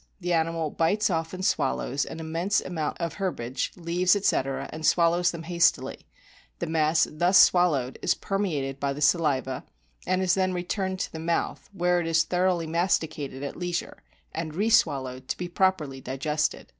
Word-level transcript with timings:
The 0.19 0.33
animal 0.33 0.71
bites 0.71 1.11
off 1.11 1.31
and 1.31 1.45
swallows 1.45 2.05
an 2.05 2.19
immense 2.19 2.59
amount 2.59 2.99
of 2.99 3.13
herbage, 3.21 3.71
leaves, 3.75 4.15
etc., 4.15 4.67
and 4.73 4.83
swallows 4.83 5.29
them 5.29 5.43
hastily; 5.43 6.07
the 6.57 6.65
mass 6.65 7.07
thus 7.11 7.37
swallowed 7.37 7.99
is 8.01 8.15
permeated 8.15 8.79
by 8.79 8.93
the 8.93 9.01
saliva 9.01 9.63
and 10.07 10.23
is 10.23 10.33
then 10.33 10.55
returned 10.55 10.99
to 11.01 11.11
the 11.11 11.19
mouth, 11.19 11.69
where 11.71 11.99
it 11.99 12.07
is 12.07 12.23
thoroughly 12.23 12.65
masticated 12.65 13.43
at 13.43 13.55
leisure, 13.57 14.01
and 14.31 14.55
re 14.55 14.71
swallowed 14.71 15.27
to 15.27 15.37
be 15.37 15.47
properly 15.47 16.01
digested. 16.01 16.69